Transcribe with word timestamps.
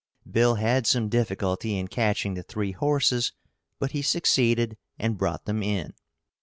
Bill 0.27 0.55
had 0.55 0.87
some 0.87 1.09
difficulty 1.09 1.77
in 1.77 1.87
catching 1.87 2.33
the 2.33 2.41
three 2.41 2.71
horses, 2.71 3.33
but 3.77 3.91
he 3.91 4.01
succeeded 4.01 4.75
and 4.97 5.15
brought 5.15 5.45
them 5.45 5.61
in. 5.61 5.93